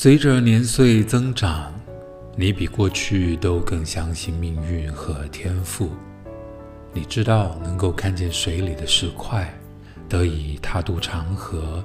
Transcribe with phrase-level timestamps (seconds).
[0.00, 1.72] 随着年岁增长，
[2.36, 5.90] 你比过去都更相信命运和天赋。
[6.92, 9.52] 你知道，能够看见水里的石块，
[10.08, 11.82] 得以踏渡长河，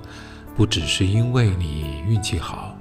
[0.56, 2.78] 不只是因为你运气好，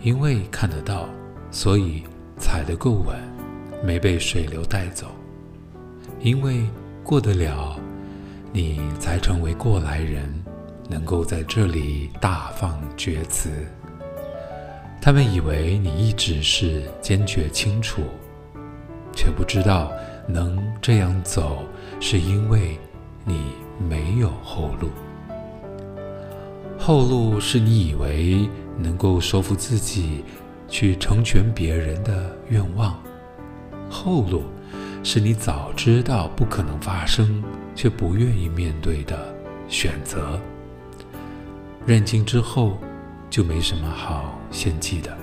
[0.00, 1.08] 因为看得到，
[1.50, 2.04] 所以
[2.38, 3.18] 踩得够稳，
[3.84, 5.08] 没被水流带走。
[6.20, 6.64] 因为
[7.02, 7.76] 过得了，
[8.52, 10.32] 你才成为过来人，
[10.88, 13.50] 能够在这里大放厥词。
[15.02, 18.02] 他们以为你一直是坚决清楚，
[19.14, 19.90] 却不知道
[20.28, 21.64] 能这样走，
[22.00, 22.78] 是因为
[23.24, 23.40] 你
[23.78, 24.90] 没有后路。
[26.78, 30.22] 后路是你以为能够说服自己
[30.68, 32.98] 去成全别人的愿望，
[33.88, 34.42] 后路
[35.02, 37.42] 是你早知道不可能发生，
[37.74, 39.34] 却不愿意面对的
[39.66, 40.38] 选择。
[41.86, 42.78] 认清之后，
[43.30, 45.16] 就没什么好献祭的。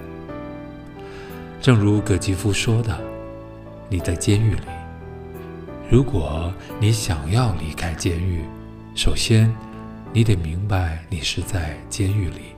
[1.61, 2.97] 正如葛吉夫说的
[3.89, 4.61] ：“你在监狱里，
[5.89, 8.45] 如果你想要离开监狱，
[8.95, 9.53] 首先
[10.13, 12.55] 你得明白你是在监狱里。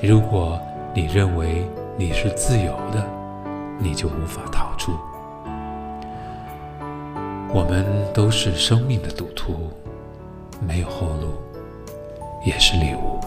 [0.00, 0.60] 如果
[0.94, 3.04] 你认为你是自由的，
[3.80, 4.92] 你就无法逃出。
[7.52, 9.72] 我们都是生命的赌徒，
[10.60, 11.34] 没有后路，
[12.44, 13.18] 也是礼物。”